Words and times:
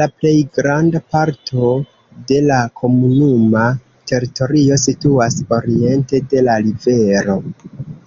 La 0.00 0.04
plej 0.18 0.32
granda 0.58 0.98
parto 1.14 1.70
de 2.30 2.38
la 2.50 2.60
komunuma 2.82 3.64
teritorio 4.12 4.80
situas 4.86 5.42
oriente 5.60 6.24
de 6.36 6.48
la 6.52 6.60
rivero. 6.70 7.42